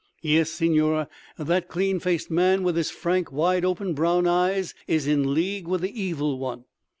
[0.23, 1.07] Yes, Signor,
[1.37, 5.81] that clean faced man with his frank, wide open, brown eyes is in league with
[5.81, 6.65] the Evil One.